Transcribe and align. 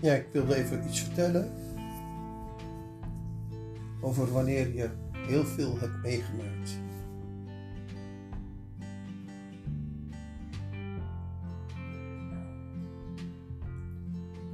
Ja, 0.00 0.14
ik 0.14 0.26
wilde 0.32 0.54
even 0.54 0.84
iets 0.86 1.00
vertellen 1.00 1.50
over 4.00 4.32
wanneer 4.32 4.74
je 4.74 4.90
heel 5.12 5.44
veel 5.44 5.78
hebt 5.78 6.02
meegemaakt. 6.02 6.78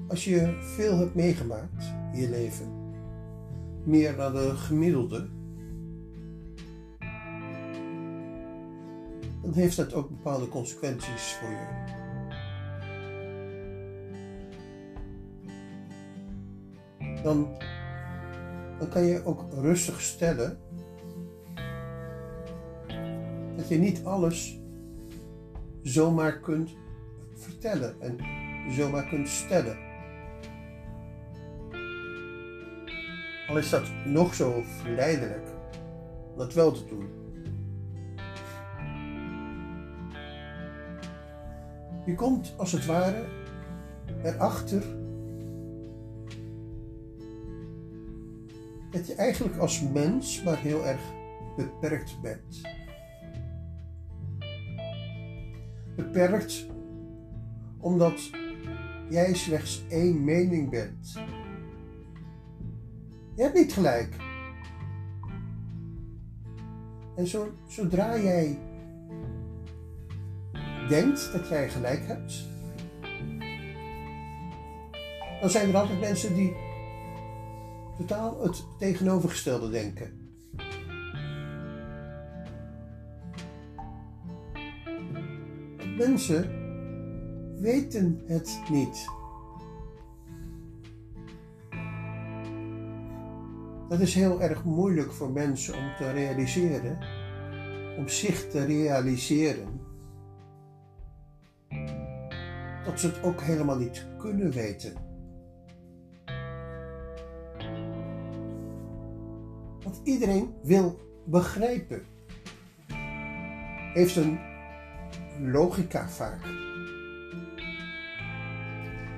Als 0.08 0.24
je 0.24 0.58
veel 0.76 0.98
hebt 0.98 1.14
meegemaakt 1.14 1.84
in 2.12 2.20
je 2.20 2.30
leven, 2.30 2.66
meer 3.84 4.16
dan 4.16 4.32
de 4.32 4.56
gemiddelde, 4.56 5.28
dan 9.42 9.52
heeft 9.52 9.76
dat 9.76 9.94
ook 9.94 10.08
bepaalde 10.08 10.48
consequenties 10.48 11.32
voor 11.32 11.50
je. 11.50 12.02
Dan, 17.24 17.48
dan 18.78 18.88
kan 18.88 19.04
je 19.04 19.24
ook 19.24 19.44
rustig 19.52 20.00
stellen 20.00 20.58
dat 23.56 23.68
je 23.68 23.78
niet 23.78 24.04
alles 24.04 24.60
zomaar 25.82 26.40
kunt 26.40 26.70
vertellen 27.34 28.00
en 28.00 28.18
zomaar 28.72 29.08
kunt 29.08 29.28
stellen. 29.28 29.76
Al 33.48 33.58
is 33.58 33.70
dat 33.70 33.90
nog 34.04 34.34
zo 34.34 34.62
verleidelijk 34.62 35.48
om 36.32 36.38
dat 36.38 36.54
wel 36.54 36.72
te 36.72 36.84
doen. 36.86 37.08
Je 42.06 42.14
komt 42.14 42.54
als 42.56 42.72
het 42.72 42.86
ware 42.86 43.24
erachter 44.22 44.82
dat 48.94 49.06
je 49.06 49.14
eigenlijk 49.14 49.56
als 49.56 49.80
mens 49.80 50.42
maar 50.42 50.58
heel 50.58 50.86
erg 50.86 51.00
beperkt 51.56 52.20
bent. 52.20 52.60
Beperkt 55.96 56.66
omdat 57.78 58.30
jij 59.08 59.34
slechts 59.34 59.84
één 59.88 60.24
mening 60.24 60.70
bent. 60.70 61.12
Je 63.34 63.42
hebt 63.42 63.54
niet 63.54 63.72
gelijk. 63.72 64.16
En 67.16 67.26
zo, 67.26 67.52
zodra 67.66 68.18
jij 68.18 68.58
denkt 70.88 71.32
dat 71.32 71.48
jij 71.48 71.68
gelijk 71.68 72.06
hebt, 72.06 72.44
dan 75.40 75.50
zijn 75.50 75.68
er 75.68 75.76
altijd 75.76 76.00
mensen 76.00 76.34
die 76.34 76.63
totaal 77.96 78.42
het 78.42 78.64
tegenovergestelde 78.78 79.70
denken. 79.70 80.22
Mensen 85.96 86.62
weten 87.60 88.22
het 88.26 88.60
niet. 88.70 89.08
Dat 93.88 94.00
is 94.00 94.14
heel 94.14 94.42
erg 94.42 94.64
moeilijk 94.64 95.12
voor 95.12 95.30
mensen 95.30 95.74
om 95.74 95.94
te 95.96 96.10
realiseren, 96.10 96.98
om 97.98 98.08
zich 98.08 98.50
te 98.50 98.64
realiseren, 98.64 99.80
dat 102.84 103.00
ze 103.00 103.06
het 103.06 103.22
ook 103.22 103.40
helemaal 103.40 103.76
niet 103.76 104.06
kunnen 104.18 104.50
weten. 104.50 105.03
Iedereen 110.04 110.54
wil 110.62 110.98
begrijpen, 111.24 112.02
heeft 113.94 114.16
een 114.16 114.38
logica 115.40 116.08
vaak. 116.08 116.44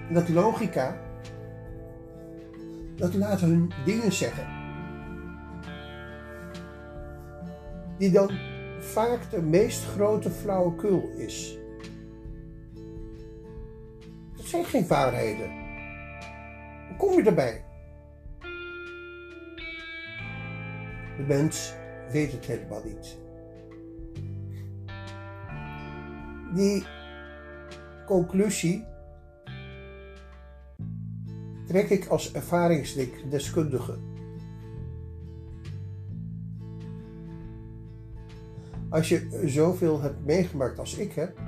En 0.09 0.15
dat 0.15 0.29
logica, 0.29 0.97
dat 2.97 3.15
laat 3.15 3.41
hun 3.41 3.71
dingen 3.85 4.13
zeggen. 4.13 4.47
Die 7.99 8.11
dan 8.11 8.31
vaak 8.79 9.31
de 9.31 9.43
meest 9.43 9.85
grote 9.85 10.31
flauwekul 10.31 11.11
is. 11.17 11.59
Dat 14.37 14.47
zijn 14.47 14.65
geen 14.65 14.87
waarheden. 14.87 15.51
Hoe 16.89 16.97
kom 16.97 17.13
je 17.13 17.23
erbij? 17.23 17.66
Mens 21.26 21.75
weet 22.10 22.32
het 22.32 22.44
helemaal 22.44 22.82
niet. 22.84 23.19
Die 26.54 26.84
conclusie 28.06 28.84
trek 31.66 31.91
ik 31.91 32.06
als 32.06 32.32
ervaringsdeskundige. 32.32 33.98
Als 38.88 39.08
je 39.08 39.43
zoveel 39.44 40.00
hebt 40.00 40.25
meegemaakt 40.25 40.78
als 40.78 40.98
ik 40.98 41.12
heb, 41.12 41.38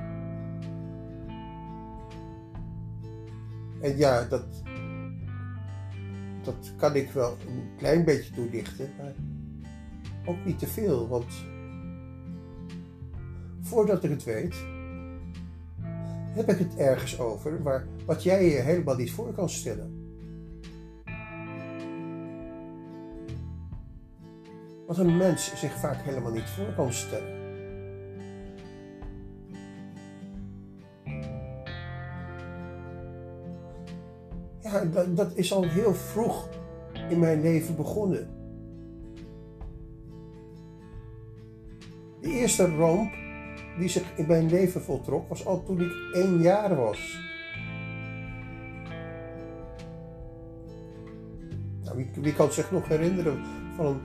en 3.81 3.97
ja, 3.97 4.25
dat, 4.25 4.63
dat 6.43 6.73
kan 6.77 6.95
ik 6.95 7.11
wel 7.11 7.37
een 7.49 7.71
klein 7.77 8.05
beetje 8.05 8.35
toelichten, 8.35 8.91
maar 8.97 9.15
ook 10.29 10.45
niet 10.45 10.59
te 10.59 10.67
veel, 10.67 11.09
want 11.09 11.27
voordat 13.61 14.05
ik 14.05 14.11
het 14.11 14.25
weet, 14.25 14.55
heb 16.35 16.49
ik 16.49 16.59
het 16.59 16.77
ergens 16.77 17.21
over 17.21 17.63
waar, 17.63 17.87
wat 18.07 18.23
jij 18.23 18.45
je 18.45 18.61
helemaal 18.61 18.97
niet 18.97 19.11
voor 19.11 19.33
kan 19.33 19.49
stellen. 19.49 20.07
Wat 24.87 24.99
een 24.99 25.17
mens 25.17 25.61
zich 25.61 25.73
vaak 25.73 26.03
helemaal 26.03 26.33
niet 26.33 26.49
voor 26.49 26.73
kan 26.75 26.93
stellen. 26.93 27.37
Ja, 34.61 34.85
dat, 34.85 35.17
dat 35.17 35.35
is 35.35 35.53
al 35.53 35.63
heel 35.63 35.95
vroeg 35.95 36.49
in 37.09 37.19
mijn 37.19 37.41
leven 37.41 37.77
begonnen. 37.77 38.38
De 42.29 42.35
eerste 42.35 42.77
ramp 42.77 43.13
die 43.79 43.89
zich 43.89 44.17
in 44.17 44.27
mijn 44.27 44.49
leven 44.49 44.83
voltrok 44.83 45.29
was 45.29 45.47
al 45.47 45.65
toen 45.65 45.81
ik 45.81 45.93
één 46.13 46.43
jaar 46.43 46.77
was. 46.77 47.19
Nou, 51.85 52.07
wie, 52.15 52.35
kan 52.35 52.53
zich 52.53 52.71
nog 52.71 52.89
herinneren 52.89 53.45
van 53.77 53.87
een, 53.87 54.01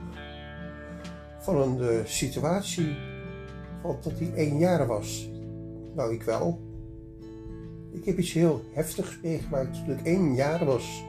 van 1.38 1.56
een 1.56 1.76
uh, 1.78 2.04
situatie 2.04 2.96
van 3.82 3.96
dat 4.02 4.18
hij 4.18 4.32
één 4.34 4.58
jaar 4.58 4.86
was? 4.86 5.30
Nou, 5.94 6.12
ik 6.12 6.22
wel. 6.22 6.60
Ik 7.92 8.04
heb 8.04 8.18
iets 8.18 8.32
heel 8.32 8.64
heftigs 8.72 9.18
meegemaakt 9.22 9.84
toen 9.84 9.98
ik 9.98 10.06
één 10.06 10.34
jaar 10.34 10.64
was. 10.64 11.04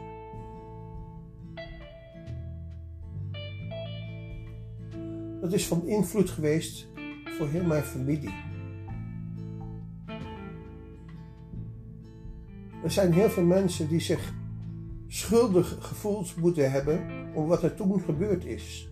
Dat 5.42 5.54
is 5.54 5.68
van 5.68 5.88
invloed 5.88 6.30
geweest 6.30 6.94
voor 7.38 7.48
heel 7.48 7.64
mijn 7.64 7.84
familie. 7.84 8.34
Er 12.84 12.92
zijn 12.92 13.14
heel 13.14 13.30
veel 13.30 13.44
mensen 13.44 13.88
die 13.88 14.00
zich 14.00 14.34
schuldig 15.08 15.78
gevoeld 15.80 16.36
moeten 16.36 16.72
hebben 16.72 17.00
om 17.34 17.48
wat 17.48 17.64
er 17.64 17.76
toen 17.76 18.02
gebeurd 18.02 18.46
is. 18.46 18.90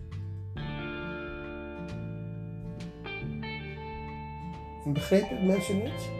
En 4.84 4.92
begrepen 4.92 5.46
mensen 5.46 5.82
het? 5.82 6.10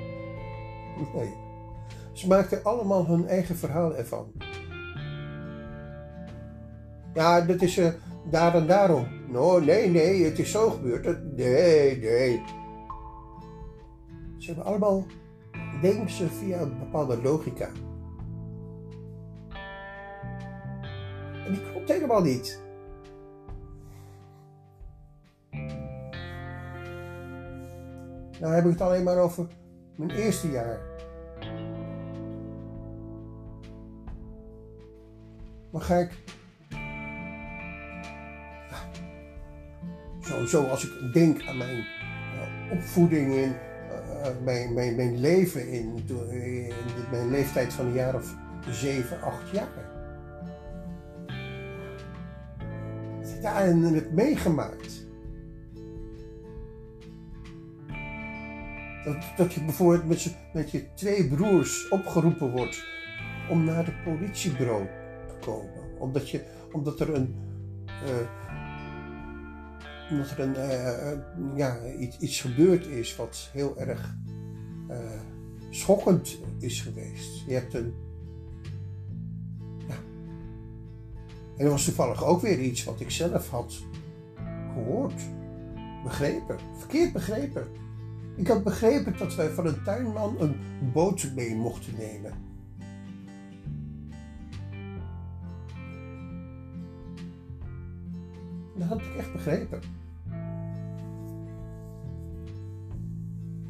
Nee. 1.15 1.35
Ze 2.13 2.27
maakten 2.27 2.65
allemaal 2.65 3.07
hun 3.07 3.27
eigen 3.27 3.57
verhaal 3.57 3.97
ervan. 3.97 4.33
Ja, 7.15 7.41
dat 7.41 7.63
is 7.63 7.79
uh, 7.79 7.89
daar 8.31 8.55
en 8.55 8.67
daarom. 8.67 9.07
No, 9.35 9.61
nee, 9.61 9.91
nee, 9.91 10.25
het 10.25 10.39
is 10.39 10.51
zo 10.51 10.71
gebeurd. 10.71 11.23
Nee, 11.37 11.99
nee. 11.99 12.43
Ze 14.39 14.47
hebben 14.47 14.65
allemaal 14.65 15.07
denken 15.81 16.11
ze 16.11 16.29
via 16.29 16.61
een 16.61 16.79
bepaalde 16.79 17.23
logica. 17.23 17.69
En 21.47 21.53
die 21.53 21.71
klopt 21.71 21.89
helemaal 21.89 22.23
niet. 22.23 22.63
Nou 28.41 28.55
heb 28.55 28.65
ik 28.65 28.71
het 28.71 28.81
alleen 28.81 29.05
maar 29.05 29.19
over 29.19 29.47
mijn 29.97 30.11
eerste 30.11 30.51
jaar. 30.51 30.81
Maar 35.71 35.83
ga 35.83 35.97
ik. 35.97 36.23
Sowieso 40.35 40.65
als 40.65 40.85
ik 40.85 41.13
denk 41.13 41.47
aan 41.47 41.57
mijn 41.57 41.77
uh, 41.77 42.73
opvoeding 42.73 43.35
in 43.35 43.53
uh, 43.91 44.29
mijn, 44.45 44.73
mijn, 44.73 44.97
mijn 44.97 45.21
leven 45.21 45.69
in, 45.69 46.05
in, 46.31 46.73
mijn 47.11 47.31
leeftijd 47.31 47.73
van 47.73 47.87
een 47.87 47.93
jaar 47.93 48.15
of 48.15 48.35
7, 48.71 49.23
8 49.23 49.51
jaar. 49.51 49.93
Ja, 53.43 53.61
en 53.61 53.83
het 53.83 54.13
meegemaakt. 54.13 55.07
Dat, 59.05 59.17
dat 59.37 59.53
je 59.53 59.65
bijvoorbeeld 59.65 60.09
met 60.09 60.23
je, 60.23 60.31
met 60.53 60.71
je 60.71 60.95
twee 60.95 61.29
broers 61.29 61.89
opgeroepen 61.89 62.51
wordt 62.51 62.85
om 63.51 63.65
naar 63.65 63.85
het 63.85 64.05
politiebureau 64.05 64.87
te 65.27 65.35
komen. 65.47 65.99
Omdat, 65.99 66.31
je, 66.31 66.43
omdat 66.73 67.01
er 67.01 67.15
een. 67.15 67.35
Omdat 70.11 70.31
er 70.31 70.41
een, 70.41 70.57
uh, 70.57 71.57
ja, 71.57 71.87
iets, 71.99 72.19
iets 72.19 72.41
gebeurd 72.41 72.87
is 72.87 73.17
wat 73.17 73.51
heel 73.53 73.79
erg 73.79 74.17
uh, 74.91 74.97
schokkend 75.71 76.39
is 76.59 76.81
geweest. 76.81 77.47
Je 77.47 77.55
hebt 77.55 77.75
een. 77.75 77.95
Ja. 79.89 79.95
En 81.57 81.65
dat 81.65 81.71
was 81.71 81.85
toevallig 81.85 82.25
ook 82.25 82.41
weer 82.41 82.61
iets 82.61 82.85
wat 82.85 83.01
ik 83.01 83.11
zelf 83.11 83.49
had 83.49 83.83
gehoord, 84.75 85.23
begrepen, 86.05 86.59
verkeerd 86.79 87.13
begrepen. 87.13 87.67
Ik 88.37 88.49
had 88.49 88.65
begrepen 88.65 89.19
dat 89.19 89.35
wij 89.35 89.49
van 89.49 89.67
een 89.67 89.83
tuinman 89.83 90.37
een 90.41 90.57
boot 90.93 91.31
mee 91.35 91.55
mochten 91.55 91.93
nemen. 91.99 92.33
Dat 98.75 98.89
had 98.89 99.01
ik 99.01 99.17
echt 99.19 99.33
begrepen. 99.33 99.81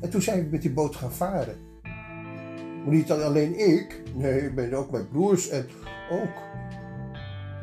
En 0.00 0.10
toen 0.10 0.22
zijn 0.22 0.44
we 0.44 0.50
met 0.50 0.62
die 0.62 0.72
boot 0.72 0.96
gaan 0.96 1.12
varen. 1.12 1.56
Maar 2.84 2.94
niet 2.94 3.10
alleen 3.10 3.58
ik, 3.58 4.02
nee, 4.14 4.40
ik 4.40 4.54
ben 4.54 4.72
ook 4.72 4.90
mijn 4.90 5.08
broers 5.08 5.48
en 5.48 5.66
ook 6.10 6.42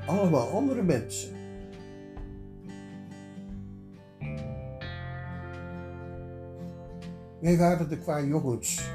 allemaal 0.05 0.49
andere 0.49 0.83
mensen. 0.83 1.39
Wij 7.41 7.57
waren 7.57 7.89
de 7.89 7.97
qua 7.97 8.21
jongens, 8.21 8.89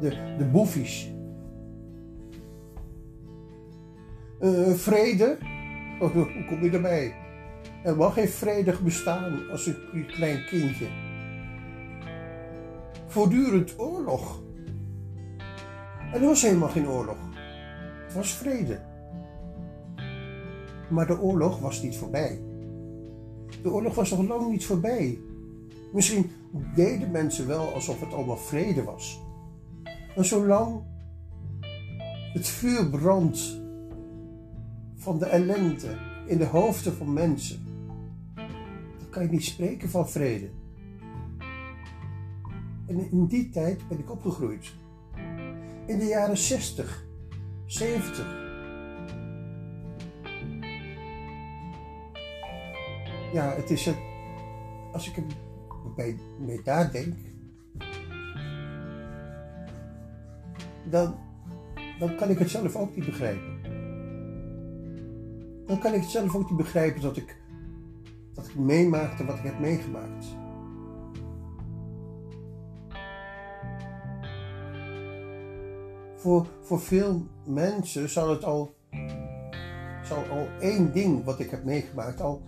de, 0.00 0.34
de 0.38 0.44
boefies. 0.44 1.10
Uh, 4.40 4.72
vrede, 4.72 5.38
hoe 5.98 6.44
kom 6.48 6.64
je 6.64 6.70
erbij? 6.70 7.21
Er 7.82 7.96
mag 7.96 8.14
geen 8.14 8.28
vredig 8.28 8.82
bestaan 8.82 9.50
als 9.50 9.66
een 9.66 10.06
klein 10.06 10.44
kindje. 10.46 10.86
Voortdurend 13.06 13.78
oorlog. 13.78 14.42
En 16.12 16.20
er 16.20 16.26
was 16.26 16.42
helemaal 16.42 16.68
geen 16.68 16.88
oorlog. 16.88 17.16
Het 18.04 18.14
was 18.14 18.34
vrede. 18.34 18.80
Maar 20.90 21.06
de 21.06 21.20
oorlog 21.20 21.58
was 21.58 21.82
niet 21.82 21.96
voorbij. 21.96 22.40
De 23.62 23.70
oorlog 23.70 23.94
was 23.94 24.10
nog 24.10 24.28
lang 24.28 24.50
niet 24.50 24.64
voorbij. 24.64 25.18
Misschien 25.92 26.30
deden 26.74 27.10
mensen 27.10 27.46
wel 27.46 27.74
alsof 27.74 28.00
het 28.00 28.12
allemaal 28.12 28.36
vrede 28.36 28.84
was. 28.84 29.20
Maar 30.16 30.24
zolang 30.24 30.82
het 32.32 32.48
vuur 32.48 32.90
brandt 32.90 33.60
van 34.96 35.18
de 35.18 35.26
ellende 35.26 35.96
in 36.26 36.38
de 36.38 36.46
hoofden 36.46 36.92
van 36.92 37.12
mensen, 37.12 37.71
kan 39.12 39.22
je 39.22 39.28
niet 39.28 39.44
spreken 39.44 39.88
van 39.88 40.08
vrede. 40.08 40.50
En 42.86 43.10
in 43.10 43.26
die 43.26 43.50
tijd 43.50 43.88
ben 43.88 43.98
ik 43.98 44.10
opgegroeid. 44.10 44.74
In 45.86 45.98
de 45.98 46.04
jaren 46.04 46.36
60, 46.36 47.06
70. 47.66 48.40
Ja, 53.32 53.54
het 53.54 53.70
is 53.70 53.84
het. 53.84 53.96
Als 54.92 55.08
ik 55.08 55.16
er 55.16 55.24
bij 55.96 56.16
daar 56.64 56.92
denk, 56.92 57.14
dan, 60.90 61.14
dan 61.98 62.16
kan 62.16 62.30
ik 62.30 62.38
het 62.38 62.50
zelf 62.50 62.76
ook 62.76 62.96
niet 62.96 63.04
begrijpen. 63.04 63.60
Dan 65.66 65.78
kan 65.78 65.94
ik 65.94 66.00
het 66.00 66.10
zelf 66.10 66.34
ook 66.34 66.48
niet 66.48 66.58
begrijpen 66.58 67.00
dat 67.00 67.16
ik, 67.16 67.41
dat 68.34 68.46
ik 68.48 68.54
meemaakte 68.54 69.24
wat 69.24 69.36
ik 69.36 69.44
heb 69.44 69.58
meegemaakt. 69.58 70.26
Voor, 76.16 76.46
voor 76.60 76.80
veel 76.80 77.26
mensen 77.46 78.08
zal 78.08 78.30
het 78.30 78.44
al, 78.44 78.74
zal 80.04 80.24
al 80.30 80.48
één 80.60 80.92
ding 80.92 81.24
wat 81.24 81.40
ik 81.40 81.50
heb 81.50 81.64
meegemaakt 81.64 82.20
al 82.20 82.42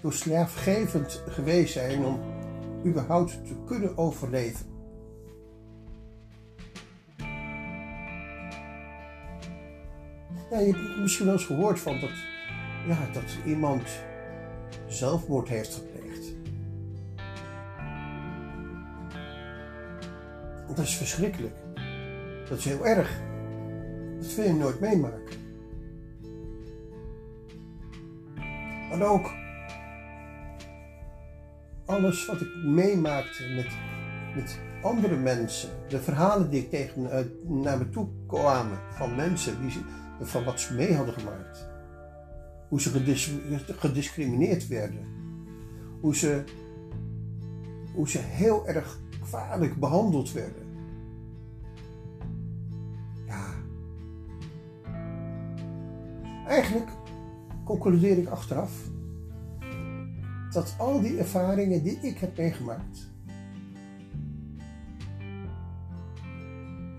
doorslaafgevend 0.00 1.22
geweest 1.28 1.72
zijn 1.72 2.04
om 2.04 2.20
überhaupt 2.84 3.46
te 3.46 3.54
kunnen 3.66 3.98
overleven. 3.98 4.66
Ja, 10.50 10.58
je 10.58 10.72
hebt 10.72 10.98
misschien 10.98 11.24
wel 11.26 11.34
eens 11.34 11.44
gehoord 11.44 11.80
van 11.80 12.00
dat, 12.00 12.10
ja, 12.86 13.08
dat 13.12 13.38
iemand 13.46 13.82
zelfmoord 14.86 15.48
heeft 15.48 15.74
gepleegd. 15.74 16.32
Dat 20.68 20.78
is 20.78 20.96
verschrikkelijk. 20.96 21.56
Dat 22.48 22.58
is 22.58 22.64
heel 22.64 22.86
erg. 22.86 23.20
Dat 24.20 24.34
wil 24.34 24.44
je 24.44 24.52
nooit 24.52 24.80
meemaken. 24.80 25.38
Maar 28.88 29.02
ook 29.02 29.30
alles 31.84 32.26
wat 32.26 32.40
ik 32.40 32.48
meemaakte 32.64 33.42
met, 33.48 33.68
met 34.34 34.58
andere 34.82 35.16
mensen, 35.16 35.70
de 35.88 36.00
verhalen 36.00 36.50
die 36.50 36.62
ik 36.62 36.70
tegen 36.70 37.02
uh, 37.02 37.18
naar 37.62 37.78
me 37.78 37.88
toe 37.88 38.08
kwamen 38.26 38.78
van 38.90 39.14
mensen 39.14 39.60
die, 39.60 39.72
van 40.20 40.44
wat 40.44 40.60
ze 40.60 40.74
mee 40.74 40.94
hadden 40.94 41.14
gemaakt, 41.14 41.68
hoe 42.70 42.80
ze 42.80 42.90
gedis, 42.90 43.32
gediscrimineerd 43.66 44.68
werden, 44.68 45.06
hoe 46.00 46.16
ze, 46.16 46.44
hoe 47.94 48.08
ze 48.08 48.18
heel 48.18 48.66
erg 48.66 49.00
kwalijk 49.22 49.76
behandeld 49.76 50.32
werden. 50.32 50.66
Ja. 53.26 53.46
Eigenlijk 56.46 56.88
concludeer 57.64 58.18
ik 58.18 58.28
achteraf 58.28 58.72
dat 60.50 60.74
al 60.78 61.00
die 61.00 61.18
ervaringen 61.18 61.82
die 61.82 61.98
ik 62.00 62.18
heb 62.18 62.36
meegemaakt, 62.36 63.10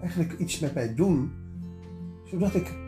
eigenlijk 0.02 0.40
iets 0.40 0.60
met 0.60 0.74
mij 0.74 0.96
doen, 0.96 1.32
zodat 2.26 2.56
ik 2.56 2.81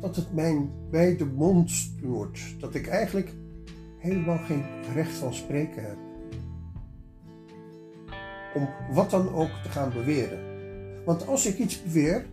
dat 0.00 0.16
het 0.16 0.34
mijn 0.34 0.70
bij 0.90 1.16
de 1.16 1.26
mond 1.26 1.92
wordt, 2.02 2.40
dat 2.58 2.74
ik 2.74 2.86
eigenlijk 2.86 3.32
helemaal 3.98 4.38
geen 4.38 4.64
recht 4.94 5.12
van 5.12 5.34
spreken 5.34 5.82
heb. 5.82 5.96
Om 8.54 8.68
wat 8.94 9.10
dan 9.10 9.34
ook 9.34 9.50
te 9.62 9.68
gaan 9.68 9.92
beweren. 9.92 10.38
Want 11.04 11.26
als 11.26 11.46
ik 11.46 11.58
iets 11.58 11.82
beweer, 11.82 12.26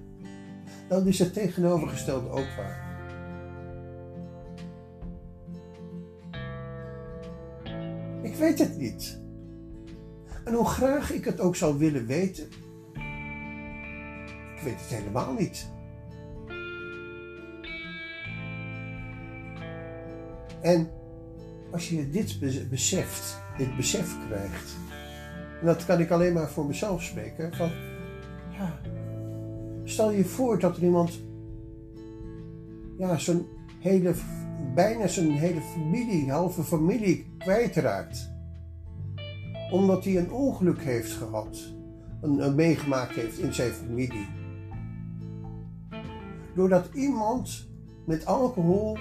dan 0.87 1.07
is 1.07 1.19
het 1.19 1.33
tegenovergestelde 1.33 2.29
ook 2.29 2.47
waar. 2.57 2.83
Ik 8.21 8.35
weet 8.35 8.59
het 8.59 8.77
niet. 8.77 9.21
En 10.43 10.53
hoe 10.53 10.65
graag 10.65 11.11
ik 11.11 11.25
het 11.25 11.39
ook 11.39 11.55
zou 11.55 11.77
willen 11.77 12.05
weten, 12.05 12.47
ik 14.55 14.61
weet 14.63 14.79
het 14.79 14.99
helemaal 14.99 15.33
niet. 15.33 15.73
En 20.65 20.89
als 21.71 21.89
je 21.89 22.09
dit 22.09 22.39
beseft, 22.69 23.41
dit 23.57 23.75
besef 23.75 24.27
krijgt, 24.27 24.75
en 25.59 25.65
dat 25.65 25.85
kan 25.85 25.99
ik 25.99 26.11
alleen 26.11 26.33
maar 26.33 26.49
voor 26.49 26.65
mezelf 26.65 27.03
spreken, 27.03 27.55
van 27.55 27.69
ja, 28.51 28.79
stel 29.83 30.11
je 30.11 30.25
voor 30.25 30.59
dat 30.59 30.77
er 30.77 30.83
iemand 30.83 31.19
ja, 32.97 33.17
zo'n 33.17 33.47
hele 33.79 34.13
bijna 34.73 35.07
zijn 35.07 35.31
hele 35.31 35.61
familie, 35.61 36.31
halve 36.31 36.63
familie 36.63 37.25
kwijtraakt. 37.37 38.33
Omdat 39.71 40.03
hij 40.03 40.17
een 40.17 40.31
ongeluk 40.31 40.81
heeft 40.81 41.11
gehad, 41.11 41.73
een, 42.21 42.45
een 42.45 42.55
meegemaakt 42.55 43.15
heeft 43.15 43.39
in 43.39 43.53
zijn 43.53 43.71
familie. 43.71 44.27
doordat 46.55 46.89
iemand 46.93 47.67
met 48.05 48.25
alcohol 48.25 48.97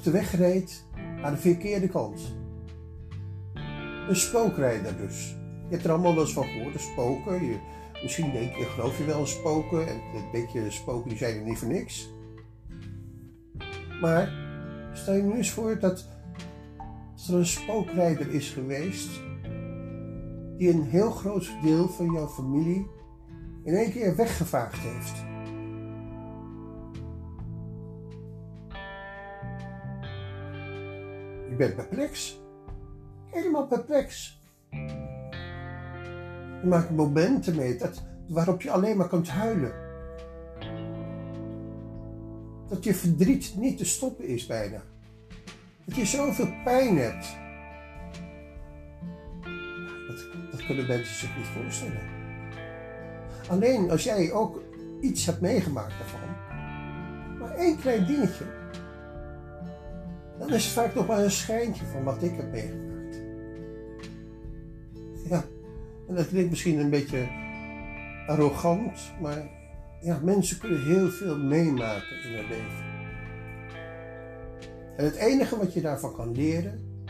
op 0.00 0.06
de 0.06 0.12
weg 0.12 0.36
reed 0.36 0.84
aan 1.22 1.32
de 1.32 1.38
verkeerde 1.38 1.88
kant. 1.88 2.20
Een 4.08 4.16
spookrijder 4.16 4.96
dus. 4.96 5.28
Je 5.68 5.74
hebt 5.74 5.84
er 5.84 5.90
allemaal 5.90 6.14
wel 6.14 6.22
eens 6.22 6.32
van 6.32 6.44
gehoord, 6.44 6.80
spoken. 6.80 7.44
Je, 7.44 7.58
misschien 8.02 8.32
denk 8.32 8.54
je, 8.54 8.64
geloof 8.64 8.98
je 8.98 9.04
wel 9.04 9.26
spoken. 9.26 9.88
En 9.88 9.94
een 9.94 10.30
beetje 10.32 10.70
spoken 10.70 11.08
die 11.08 11.18
zijn 11.18 11.36
er 11.36 11.44
niet 11.44 11.58
voor 11.58 11.68
niks. 11.68 12.12
Maar 14.00 14.32
stel 14.92 15.14
je 15.14 15.22
nu 15.22 15.32
eens 15.32 15.50
voor 15.50 15.78
dat 15.78 16.08
er 17.28 17.34
een 17.34 17.46
spookrijder 17.46 18.34
is 18.34 18.50
geweest 18.50 19.20
die 20.56 20.70
een 20.70 20.84
heel 20.84 21.10
groot 21.10 21.50
deel 21.62 21.88
van 21.88 22.12
jouw 22.12 22.28
familie 22.28 22.86
in 23.64 23.74
één 23.74 23.92
keer 23.92 24.16
weggevaagd 24.16 24.78
heeft. 24.78 25.29
Je 31.60 31.66
bent 31.66 31.76
perplex. 31.76 32.40
Helemaal 33.30 33.66
perplex. 33.66 34.40
Je 36.60 36.66
maakt 36.66 36.90
momenten 36.90 37.56
mee 37.56 37.76
dat, 37.76 38.02
waarop 38.28 38.62
je 38.62 38.70
alleen 38.70 38.96
maar 38.96 39.08
kunt 39.08 39.28
huilen. 39.28 39.72
Dat 42.68 42.84
je 42.84 42.94
verdriet 42.94 43.54
niet 43.56 43.78
te 43.78 43.84
stoppen 43.84 44.26
is 44.26 44.46
bijna. 44.46 44.82
Dat 45.84 45.96
je 45.96 46.04
zoveel 46.04 46.48
pijn 46.64 46.96
hebt. 46.96 47.26
Dat, 50.08 50.26
dat 50.50 50.66
kunnen 50.66 50.86
mensen 50.86 51.16
zich 51.16 51.36
niet 51.36 51.46
voorstellen. 51.46 52.08
Alleen 53.48 53.90
als 53.90 54.04
jij 54.04 54.32
ook 54.32 54.62
iets 55.00 55.26
hebt 55.26 55.40
meegemaakt 55.40 55.98
daarvan, 55.98 56.36
maar 57.38 57.54
één 57.54 57.80
klein 57.80 58.06
dingetje, 58.06 58.44
dan 60.40 60.52
is 60.52 60.64
het 60.64 60.72
vaak 60.72 60.94
nog 60.94 61.06
maar 61.06 61.18
een 61.18 61.30
schijntje 61.30 61.84
van 61.84 62.02
wat 62.02 62.22
ik 62.22 62.36
heb 62.36 62.50
meegemaakt. 62.50 63.20
Ja, 65.28 65.44
en 66.08 66.14
dat 66.14 66.28
klinkt 66.28 66.50
misschien 66.50 66.78
een 66.78 66.90
beetje 66.90 67.28
arrogant, 68.26 69.12
maar 69.20 69.48
ja, 70.00 70.18
mensen 70.22 70.58
kunnen 70.58 70.84
heel 70.84 71.08
veel 71.08 71.38
meemaken 71.38 72.22
in 72.24 72.34
hun 72.34 72.48
leven. 72.48 72.88
En 74.96 75.04
het 75.04 75.14
enige 75.14 75.56
wat 75.56 75.72
je 75.72 75.80
daarvan 75.80 76.14
kan 76.14 76.32
leren, 76.32 77.04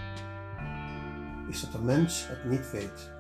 is 1.49 1.61
dat 1.61 1.73
de 1.73 1.79
mens 1.79 2.29
het 2.29 2.45
niet 2.45 2.71
weet. 2.71 3.11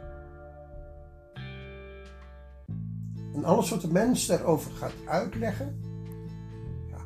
En 3.34 3.44
alles 3.44 3.70
wat 3.70 3.80
de 3.80 3.92
mens 3.92 4.26
daarover 4.26 4.70
gaat 4.70 4.94
uitleggen, 5.06 5.80
ja, 6.88 7.00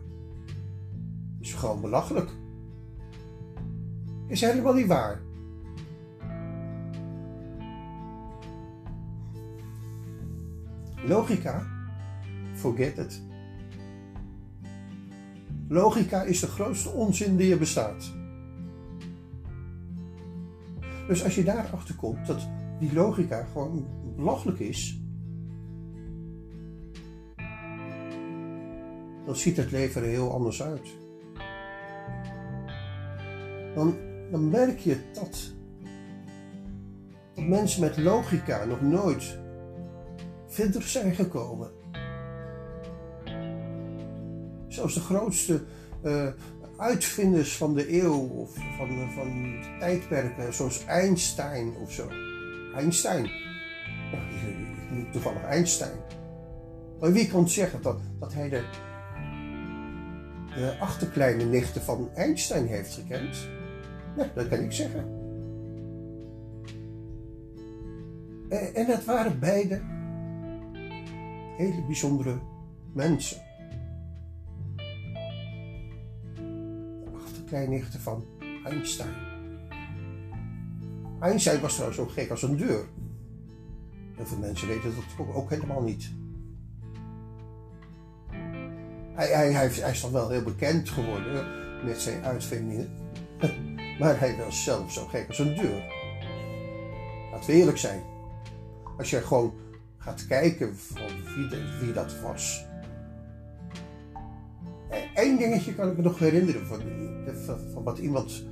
is 1.40 1.52
gewoon 1.52 1.80
belachelijk. 1.80 2.30
Is 4.34 4.40
helemaal 4.40 4.74
niet 4.74 4.86
waar. 4.86 5.20
Logica, 11.06 11.66
forget 12.54 12.98
it. 12.98 13.22
Logica 15.68 16.22
is 16.22 16.40
de 16.40 16.46
grootste 16.46 16.90
onzin 16.90 17.36
die 17.36 17.52
er 17.52 17.58
bestaat. 17.58 18.12
Dus 21.08 21.24
als 21.24 21.34
je 21.34 21.44
daarachter 21.44 21.94
komt 21.94 22.26
dat 22.26 22.48
die 22.78 22.92
logica 22.92 23.44
gewoon 23.44 23.86
belachelijk 24.16 24.58
is, 24.58 25.00
dan 29.26 29.36
ziet 29.36 29.56
het 29.56 29.70
leven 29.70 30.02
er 30.02 30.08
heel 30.08 30.32
anders 30.32 30.62
uit. 30.62 30.96
Dan, 33.74 34.03
dan 34.34 34.50
merk 34.50 34.78
je 34.78 34.96
dat, 35.12 35.52
mensen 37.34 37.80
met 37.80 37.98
logica 37.98 38.64
nog 38.64 38.80
nooit 38.80 39.38
verder 40.48 40.82
zijn 40.82 41.14
gekomen. 41.14 41.70
Zelfs 44.68 44.94
de 44.94 45.00
grootste 45.00 45.62
uh, 46.04 46.28
uitvinders 46.76 47.56
van 47.56 47.74
de 47.74 48.02
eeuw 48.02 48.28
of 48.28 48.54
van, 48.54 49.10
van 49.14 49.56
tijdperken, 49.78 50.54
zoals 50.54 50.84
Einstein 50.84 51.76
of 51.76 51.92
zo. 51.92 52.08
Einstein. 52.74 53.30
Ja, 54.12 54.18
toevallig 55.12 55.42
Einstein. 55.42 55.98
Maar 57.00 57.12
wie 57.12 57.28
kan 57.28 57.48
zeggen 57.48 57.82
dat, 57.82 58.00
dat 58.20 58.34
hij 58.34 58.48
de, 58.48 58.64
de 60.54 60.76
achterkleine 60.80 61.44
nichten 61.44 61.82
van 61.82 62.10
Einstein 62.14 62.66
heeft 62.66 62.94
gekend? 62.94 63.53
Ja, 64.16 64.30
dat 64.34 64.48
kan 64.48 64.58
ik 64.58 64.72
zeggen. 64.72 65.22
En, 68.48 68.74
en 68.74 68.86
dat 68.86 69.04
waren 69.04 69.38
beide 69.38 69.80
hele 71.56 71.82
bijzondere 71.86 72.38
mensen. 72.92 73.42
De 76.34 77.10
achterkleinnichten 77.24 78.00
van 78.00 78.24
Einstein. 78.64 79.14
Einstein 81.20 81.60
was 81.60 81.72
trouwens 81.72 81.98
zo 81.98 82.06
gek 82.06 82.30
als 82.30 82.42
een 82.42 82.56
deur. 82.56 82.84
Heel 84.14 84.26
veel 84.26 84.38
mensen 84.38 84.68
weten 84.68 84.92
dat 84.94 85.26
ook, 85.34 85.50
helemaal 85.50 85.82
niet. 85.82 86.10
Hij, 89.14 89.28
hij, 89.28 89.52
hij, 89.52 89.68
hij 89.68 89.90
is 89.90 90.00
toch 90.00 90.10
wel 90.10 90.30
heel 90.30 90.42
bekend 90.42 90.88
geworden 90.88 91.46
met 91.84 92.00
zijn 92.00 92.24
uitvindingen. 92.24 92.88
Maar 93.98 94.20
hij 94.20 94.36
was 94.36 94.64
zelf 94.64 94.92
zo 94.92 95.06
gek 95.06 95.28
als 95.28 95.38
een 95.38 95.54
deur. 95.54 95.82
Laten 97.32 97.50
we 97.50 97.56
eerlijk 97.56 97.78
zijn. 97.78 98.02
Als 98.98 99.10
je 99.10 99.20
gewoon 99.20 99.54
gaat 99.98 100.26
kijken 100.26 100.76
van 100.76 101.08
wie, 101.80 101.92
dat 101.92 102.20
was. 102.20 102.64
Eén 105.14 105.36
dingetje 105.36 105.74
kan 105.74 105.90
ik 105.90 105.96
me 105.96 106.02
nog 106.02 106.18
herinneren 106.18 106.66
van, 106.66 106.82
van, 107.72 107.82
wat 107.82 107.98
iemand 107.98 108.44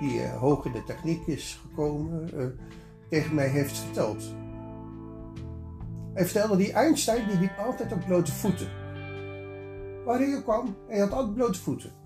die 0.00 0.22
uh, 0.22 0.38
hoog 0.38 0.64
in 0.64 0.72
de 0.72 0.84
techniek 0.84 1.26
is 1.26 1.60
gekomen 1.68 2.30
uh, 2.34 2.46
tegen 3.08 3.34
mij 3.34 3.48
heeft 3.48 3.78
verteld. 3.78 4.34
Hij 6.14 6.24
vertelde 6.24 6.56
die 6.56 6.72
Einstein 6.72 7.28
die 7.28 7.38
liep 7.38 7.58
altijd 7.58 7.92
op 7.92 8.04
blote 8.06 8.32
voeten. 8.32 8.68
Waar 10.04 10.18
hij 10.18 10.36
ook 10.36 10.42
kwam, 10.42 10.76
hij 10.88 10.98
had 10.98 11.12
altijd 11.12 11.34
blote 11.34 11.58
voeten. 11.60 11.99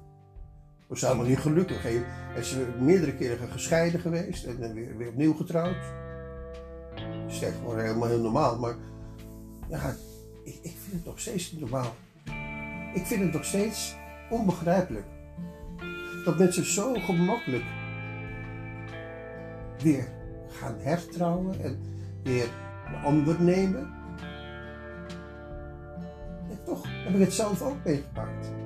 Was 0.94 1.02
helemaal 1.02 1.26
niet 1.26 1.38
gelukkig. 1.38 1.82
Hij 1.82 2.04
is 2.36 2.56
meerdere 2.80 3.14
keren 3.14 3.48
gescheiden 3.48 4.00
geweest 4.00 4.44
en 4.44 4.74
weer, 4.74 4.96
weer 4.96 5.08
opnieuw 5.08 5.34
getrouwd. 5.34 5.76
Dat 6.94 7.32
is 7.32 7.38
gewoon 7.38 7.78
helemaal 7.78 8.08
heel 8.08 8.20
normaal, 8.20 8.58
maar 8.58 8.74
ja, 9.68 9.94
ik, 10.44 10.58
ik 10.62 10.74
vind 10.82 10.92
het 10.92 11.04
nog 11.04 11.20
steeds 11.20 11.52
niet 11.52 11.60
normaal. 11.60 11.94
Ik 12.94 13.06
vind 13.06 13.22
het 13.22 13.32
nog 13.32 13.44
steeds 13.44 13.96
onbegrijpelijk 14.30 15.06
dat 16.24 16.38
mensen 16.38 16.64
zo 16.64 16.94
gemakkelijk 16.94 17.64
weer 19.82 20.08
gaan 20.48 20.76
hertrouwen 20.78 21.60
en 21.60 21.80
weer 22.22 22.48
een 22.86 23.02
ander 23.02 23.42
nemen. 23.42 23.92
En 26.50 26.64
toch 26.64 26.86
heb 27.04 27.14
ik 27.14 27.20
het 27.20 27.32
zelf 27.32 27.62
ook 27.62 27.84
meegemaakt. 27.84 28.63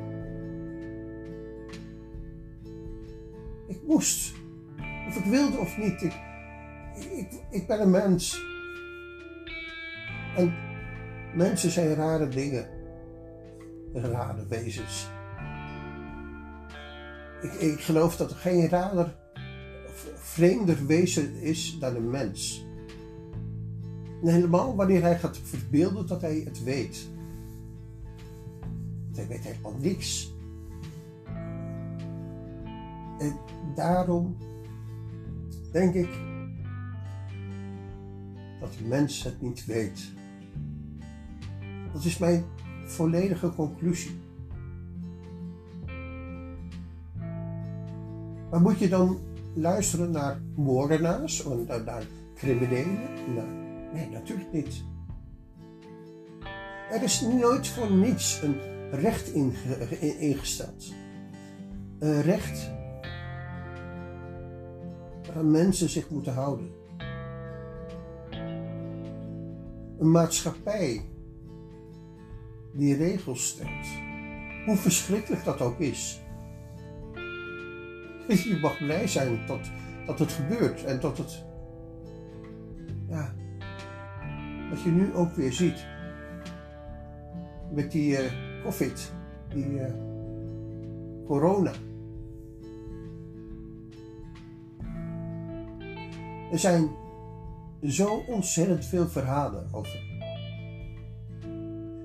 Ik 3.69 3.81
moest, 3.87 4.35
of 5.09 5.17
ik 5.17 5.25
wilde 5.25 5.59
of 5.59 5.79
niet. 5.79 6.03
Ik, 6.03 6.15
ik, 6.95 7.29
ik 7.51 7.67
ben 7.67 7.81
een 7.81 7.91
mens. 7.91 8.41
En 10.37 10.53
Mensen 11.35 11.71
zijn 11.71 11.95
rare 11.95 12.29
dingen. 12.29 12.67
Rare 13.93 14.47
wezens. 14.47 15.09
Ik, 17.43 17.53
ik 17.53 17.81
geloof 17.81 18.17
dat 18.17 18.31
er 18.31 18.37
geen 18.37 18.69
rader, 18.69 19.17
vreemder 20.15 20.87
wezen 20.87 21.35
is 21.35 21.77
dan 21.81 21.97
een 21.97 22.11
mens. 22.11 22.67
En 24.23 24.29
helemaal 24.29 24.77
wanneer 24.77 25.03
hij 25.03 25.19
gaat 25.19 25.39
verbeelden 25.43 26.07
dat 26.07 26.21
hij 26.21 26.43
het 26.45 26.63
weet. 26.65 27.09
hij 29.15 29.27
weet 29.27 29.45
helemaal 29.45 29.77
niks. 29.79 30.33
En 33.19 33.37
daarom 33.75 34.37
denk 35.73 35.95
ik 35.95 36.09
dat 38.61 38.73
de 38.79 38.85
mens 38.85 39.23
het 39.23 39.41
niet 39.41 39.67
weet. 39.67 40.13
Dat 41.93 42.05
is 42.05 42.19
mijn 42.19 42.45
volledige 42.85 43.55
conclusie. 43.55 44.21
Maar 48.51 48.61
moet 48.61 48.79
je 48.79 48.89
dan 48.89 49.19
luisteren 49.55 50.11
naar 50.11 50.41
moordenaars, 50.55 51.45
naar, 51.67 51.85
naar 51.85 52.07
criminelen? 52.35 52.99
Nee, 53.93 54.09
natuurlijk 54.11 54.53
niet. 54.53 54.85
Er 56.91 57.03
is 57.03 57.21
nooit 57.21 57.69
voor 57.69 57.91
niets 57.91 58.43
een 58.43 58.61
recht 58.91 59.33
ingesteld. 60.19 60.93
Een 61.99 62.23
recht 62.23 62.71
waaraan 65.29 65.51
mensen 65.51 65.89
zich 65.89 66.11
moeten 66.11 66.33
houden. 66.33 66.71
Een 69.99 70.11
maatschappij 70.11 71.03
die 72.73 72.97
regels 72.97 73.47
stelt. 73.47 73.87
Hoe 74.67 74.77
verschrikkelijk 74.77 75.45
dat 75.45 75.61
ook 75.61 75.79
is. 75.79 76.21
Je 78.49 78.59
mag 78.63 78.79
blij 78.79 79.07
zijn 79.07 79.47
dat, 79.47 79.71
dat 80.07 80.19
het 80.19 80.33
gebeurt 80.33 80.85
en 80.85 81.01
dat 81.01 81.19
het. 81.19 81.45
Ja. 83.09 83.35
Wat 84.71 84.83
je 84.83 84.91
nu 84.91 85.15
ook 85.15 85.33
weer 85.33 85.53
ziet. 85.53 85.87
Met 87.73 87.93
die 87.93 88.11
uh, 88.11 88.33
COVID, 88.63 89.13
die 89.49 89.71
uh, 89.71 89.87
corona. 91.27 91.73
Er 96.53 96.59
zijn 96.59 96.91
zo 97.83 98.25
ontzettend 98.27 98.85
veel 98.85 99.09
verhalen 99.09 99.69
over. 99.73 100.07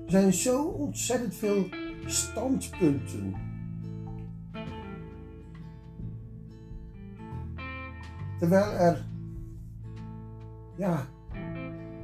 Er 0.04 0.10
zijn 0.10 0.32
zo 0.32 0.62
ontzettend 0.62 1.34
veel 1.34 1.66
standpunten. 2.06 3.34
Terwijl 8.38 8.72
er 8.72 9.04
ja, 10.76 11.06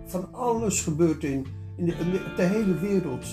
van 0.05 0.33
alles 0.33 0.83
gebeurt 0.83 1.25
in, 1.25 1.47
in, 1.77 1.85
de, 1.85 1.97
de, 2.11 2.33
de 2.37 2.43
hele 2.43 2.75
wereld. 2.75 3.27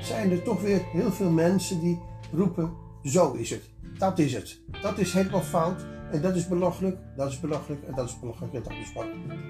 Zijn 0.00 0.30
er 0.30 0.42
toch 0.42 0.60
weer 0.60 0.82
heel 0.92 1.12
veel 1.12 1.30
mensen 1.30 1.80
die 1.80 1.98
roepen: 2.32 2.72
zo 3.04 3.32
is 3.32 3.50
het, 3.50 3.70
dat 4.00 4.18
is 4.18 4.34
het, 4.34 4.60
dat 4.82 4.98
is 4.98 5.12
helemaal 5.12 5.42
fout 5.42 5.86
en 6.10 6.22
dat 6.22 6.36
is 6.36 6.48
belachelijk, 6.48 6.98
dat 7.16 7.30
is 7.30 7.40
belachelijk 7.40 7.82
en 7.82 7.94
dat 7.94 8.08
is 8.08 8.18
belachelijk 8.20 8.54
en 8.54 8.62
dat 8.62 8.72
is 8.72 8.92
belachelijk. 8.92 9.42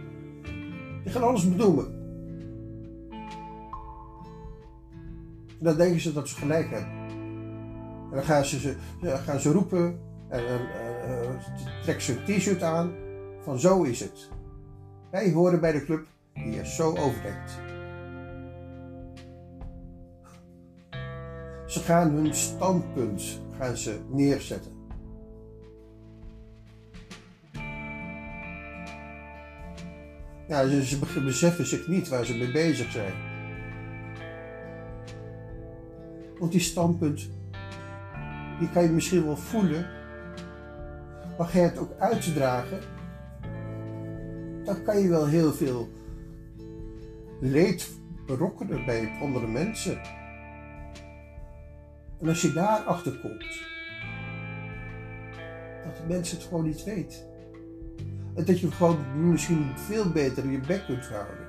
Die 1.03 1.13
gaan 1.13 1.23
alles 1.23 1.49
bedoelen. 1.49 1.99
En 5.59 5.67
dan 5.67 5.77
denken 5.77 6.01
ze 6.01 6.13
dat 6.13 6.29
ze 6.29 6.35
gelijk 6.35 6.71
hebben. 6.71 6.89
En 8.11 8.17
dan 8.17 8.23
gaan 8.23 8.45
ze, 8.45 8.77
gaan 9.03 9.41
ze 9.41 9.53
roepen 9.53 10.01
en 10.29 10.43
dan 10.47 10.61
uh, 10.61 11.83
trekken 11.83 12.05
ze 12.05 12.17
een 12.27 12.39
t-shirt 12.39 12.63
aan 12.63 12.93
van 13.43 13.59
zo 13.59 13.83
is 13.83 14.01
het. 14.01 14.29
Wij 15.11 15.33
horen 15.33 15.61
bij 15.61 15.73
de 15.73 15.85
club 15.85 16.07
die 16.35 16.59
er 16.59 16.67
zo 16.67 16.89
over 16.89 17.23
denkt. 17.23 17.70
Ze 21.71 21.81
gaan 21.81 22.11
hun 22.11 22.35
standpunt 22.35 23.41
gaan 23.59 23.77
ze 23.77 24.01
neerzetten. 24.09 24.73
Ja, 30.49 30.69
ze, 30.69 30.99
beseffen 31.25 31.67
zich 31.67 31.89
niet 31.89 32.09
waar 32.09 32.25
ze 32.25 32.37
mee 32.37 32.53
bezig 32.53 32.91
zijn. 32.91 33.13
Want 36.39 36.53
die 36.53 36.61
standpunt, 36.61 37.29
die 38.59 38.71
kan 38.71 38.83
je 38.83 38.89
misschien 38.89 39.25
wel 39.25 39.37
voelen, 39.37 39.87
maar 41.39 41.47
ga 41.47 41.59
je 41.59 41.65
het 41.65 41.79
ook 41.79 41.93
uitdragen, 41.99 42.79
dan 44.65 44.83
kan 44.83 44.99
je 44.99 45.09
wel 45.09 45.27
heel 45.27 45.53
veel 45.53 45.89
leed 47.41 47.91
berokkenen 48.27 48.85
bij 48.85 49.13
andere 49.21 49.47
mensen. 49.47 50.20
En 52.21 52.29
als 52.29 52.43
je 52.43 52.53
daarachter 52.53 53.13
komt, 53.13 53.61
dat 55.85 55.97
de 55.97 56.03
mensen 56.09 56.37
het 56.37 56.47
gewoon 56.47 56.65
niet 56.65 56.85
weten. 56.85 57.19
En 58.35 58.45
dat 58.45 58.61
je 58.61 58.71
gewoon 58.71 59.31
misschien 59.31 59.67
veel 59.77 60.11
beter 60.11 60.51
je 60.51 60.61
bek 60.61 60.85
kunt 60.87 61.09
houden. 61.09 61.47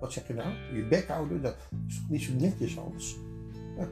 Wat 0.00 0.12
zeg 0.12 0.26
je 0.26 0.34
nou? 0.34 0.52
Je 0.72 0.86
bek 0.86 1.08
houden, 1.08 1.42
dat 1.42 1.56
is 1.88 1.96
toch 1.96 2.08
niet 2.08 2.22
zo 2.22 2.32
netjes? 2.38 2.74
Ja. 3.76 3.88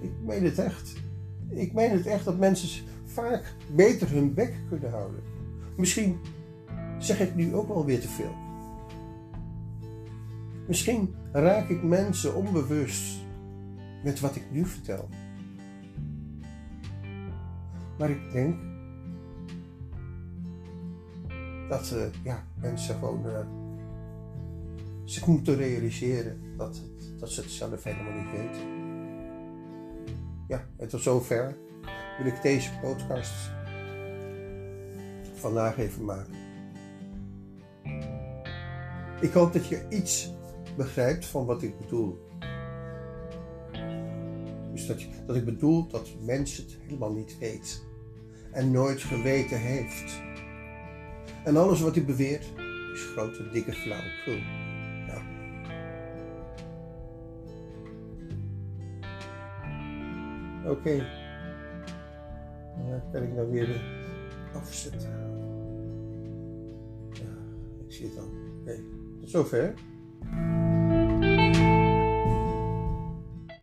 Ik 0.00 0.12
meen 0.24 0.44
het 0.44 0.58
echt. 0.58 0.92
Ik 1.48 1.72
meen 1.72 1.90
het 1.90 2.06
echt 2.06 2.24
dat 2.24 2.38
mensen 2.38 2.84
vaak 3.04 3.54
beter 3.74 4.10
hun 4.10 4.34
bek 4.34 4.54
kunnen 4.68 4.90
houden. 4.90 5.22
Misschien 5.76 6.18
zeg 6.98 7.20
ik 7.20 7.34
nu 7.34 7.54
ook 7.54 7.68
wel 7.68 7.84
weer 7.84 8.00
te 8.00 8.08
veel. 8.08 8.34
Misschien 10.66 11.14
raak 11.32 11.68
ik 11.68 11.82
mensen 11.82 12.34
onbewust 12.34 13.26
met 14.04 14.20
wat 14.20 14.36
ik 14.36 14.50
nu 14.50 14.64
vertel. 14.64 15.08
Maar 17.98 18.10
ik 18.10 18.32
denk 18.32 18.56
dat 21.68 21.92
uh, 21.94 22.24
ja, 22.24 22.44
mensen 22.60 22.94
gewoon 22.94 23.26
uh, 23.26 23.38
zich 25.04 25.26
moeten 25.26 25.56
realiseren 25.56 26.40
dat, 26.56 26.82
dat 27.18 27.30
ze 27.30 27.40
het 27.40 27.50
zelf 27.50 27.84
helemaal 27.84 28.12
niet 28.12 28.30
weten. 28.30 28.76
Ja, 30.48 30.64
en 30.76 30.88
tot 30.88 31.02
zover 31.02 31.56
wil 32.18 32.26
ik 32.26 32.42
deze 32.42 32.70
podcast 32.80 33.50
vandaag 35.34 35.78
even 35.78 36.04
maken. 36.04 36.34
Ik 39.20 39.32
hoop 39.32 39.52
dat 39.52 39.66
je 39.66 39.86
iets 39.88 40.32
begrijpt 40.76 41.26
van 41.26 41.46
wat 41.46 41.62
ik 41.62 41.78
bedoel. 41.78 42.27
Dat, 45.26 45.36
ik 45.36 45.44
bedoel 45.44 45.88
dat 45.88 46.08
mensen 46.24 46.64
het 46.64 46.76
helemaal 46.82 47.12
niet 47.12 47.38
weet 47.38 47.82
en 48.52 48.70
nooit 48.70 49.00
geweten 49.00 49.58
heeft. 49.58 50.20
En 51.44 51.56
alles 51.56 51.80
wat 51.80 51.94
hij 51.94 52.04
beweert 52.04 52.44
is 52.94 53.02
grote, 53.04 53.50
dikke 53.52 53.72
flauwekul. 53.72 54.38
Oké. 60.68 60.70
Okay. 60.70 61.06
Kan 63.12 63.22
ik 63.22 63.34
nou 63.34 63.50
weer 63.50 63.66
de 63.66 63.80
afzet 64.54 65.08
Ja, 67.12 67.34
ik 67.86 67.92
zie 67.92 68.06
het 68.06 68.18
al. 68.18 68.28
Oké, 68.60 68.80
tot 69.20 69.30
zover. 69.30 69.74